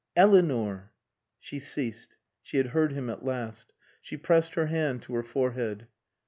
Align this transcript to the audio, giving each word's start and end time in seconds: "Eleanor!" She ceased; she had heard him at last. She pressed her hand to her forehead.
"Eleanor!" 0.15 0.89
She 1.37 1.59
ceased; 1.59 2.17
she 2.41 2.57
had 2.57 2.69
heard 2.69 2.91
him 2.91 3.07
at 3.07 3.23
last. 3.23 3.71
She 4.01 4.17
pressed 4.17 4.55
her 4.55 4.65
hand 4.65 5.03
to 5.03 5.13
her 5.13 5.21
forehead. 5.21 5.85